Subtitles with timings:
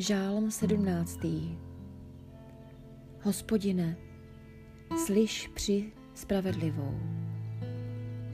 [0.00, 1.20] Žálm 17.
[3.22, 3.96] Hospodine,
[5.06, 6.94] slyš při spravedlivou.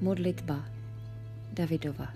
[0.01, 0.65] Modlitba
[1.53, 2.15] Davidova.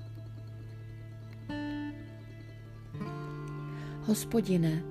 [4.03, 4.83] Hospodine,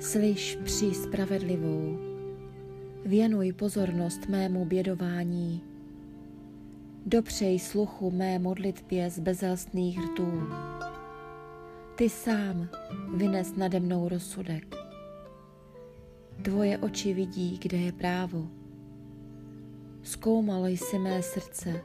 [0.00, 1.98] slyš při spravedlivou.
[3.04, 5.62] Věnuj pozornost mému bědování.
[7.06, 10.42] Dopřej sluchu mé modlitbě z bezelstných rtů
[11.96, 12.68] ty sám
[13.16, 14.76] vynes nade mnou rozsudek.
[16.42, 18.48] Tvoje oči vidí, kde je právo.
[20.02, 21.80] Zkoumal jsi mé srdce,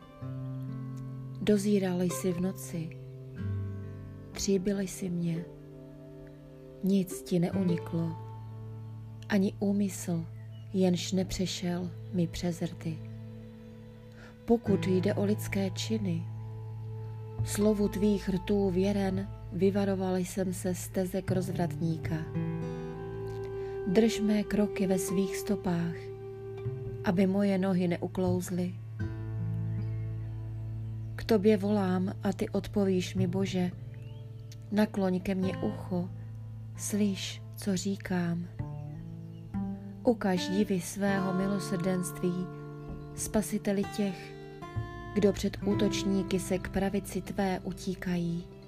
[1.41, 2.89] dozíral jsi v noci,
[4.31, 5.45] tříbil jsi mě,
[6.83, 8.17] nic ti neuniklo,
[9.29, 10.25] ani úmysl,
[10.73, 12.99] jenž nepřešel mi přes rty.
[14.45, 16.23] Pokud jde o lidské činy,
[17.43, 22.15] slovu tvých rtů věren, vyvaroval jsem se stezek rozvratníka.
[23.87, 25.95] Drž mé kroky ve svých stopách,
[27.05, 28.75] aby moje nohy neuklouzly.
[31.15, 33.71] K tobě volám a ty odpovíš mi, Bože,
[34.71, 36.09] nakloň ke mně ucho,
[36.77, 38.47] slyš, co říkám.
[40.03, 42.33] Ukaž divy svého milosrdenství,
[43.15, 44.33] spasiteli těch,
[45.13, 48.58] kdo před útočníky se k pravici tvé utíkají.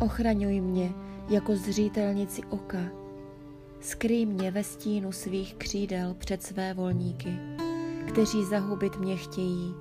[0.00, 0.92] Ochraňuj mě
[1.30, 2.78] jako zřítelnici oka.
[3.80, 7.38] Skryj mě ve stínu svých křídel před své volníky,
[8.08, 9.74] kteří zahubit mě chtějí.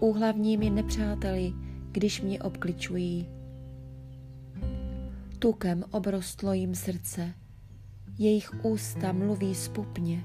[0.00, 1.52] Úhlavními nepřáteli,
[1.92, 3.28] když mě obkličují.
[5.38, 7.34] Tukem obrostlo jim srdce,
[8.18, 10.24] jejich ústa mluví spupně.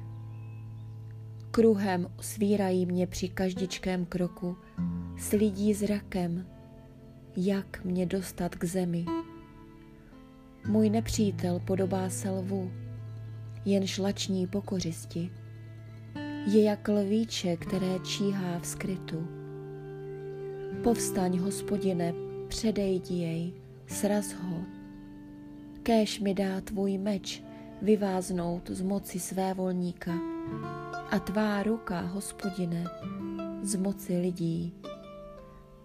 [1.51, 4.57] Kruhem svírají mě při každičkém kroku,
[5.17, 6.45] slídí zrakem,
[7.35, 9.05] jak mě dostat k zemi.
[10.67, 12.71] Můj nepřítel podobá se lvu,
[13.65, 15.31] jen šlační po kořisti.
[16.47, 19.27] Je jak lvíče, které číhá v skrytu.
[20.83, 22.13] Povstaň, hospodine,
[22.47, 23.53] předejdi jej,
[23.87, 24.63] sraz ho.
[25.83, 27.43] Kéž mi dá tvůj meč
[27.81, 30.13] vyváznout z moci své volníka
[31.11, 32.83] a tvá ruka, hospodine,
[33.61, 34.73] z moci lidí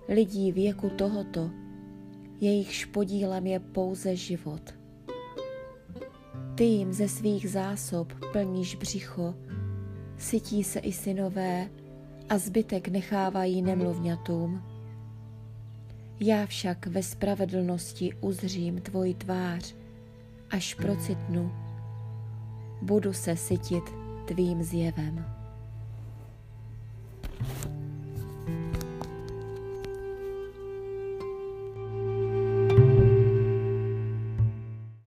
[0.09, 1.51] lidí věku tohoto,
[2.41, 4.75] jejichž podílem je pouze život.
[6.55, 9.35] Ty jim ze svých zásob plníš břicho,
[10.19, 11.71] sytí se i synové
[12.29, 14.63] a zbytek nechávají nemluvňatům.
[16.21, 19.75] Já však ve spravedlnosti uzřím tvoji tvář,
[20.51, 21.53] až procitnu,
[22.83, 23.85] budu se sytit
[24.27, 25.38] tvým zjevem.